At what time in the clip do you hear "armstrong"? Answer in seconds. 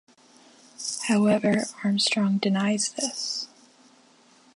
1.83-2.39